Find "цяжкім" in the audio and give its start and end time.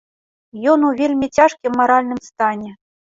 1.37-1.77